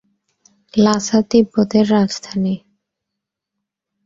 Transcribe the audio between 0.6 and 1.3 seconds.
Lhasa